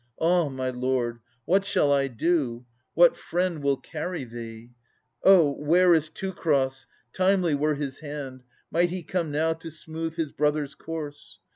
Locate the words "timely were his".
7.13-7.99